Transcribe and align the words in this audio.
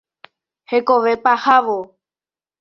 Hekove 0.69 1.13
pahávo. 1.23 1.79